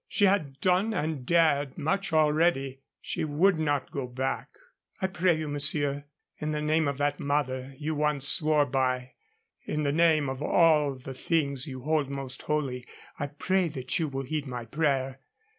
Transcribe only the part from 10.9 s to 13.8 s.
the things you hold most holy I pray